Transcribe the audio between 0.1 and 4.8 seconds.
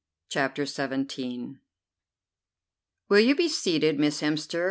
CHAPTER XVII "Will you be seated, Miss Hemster?"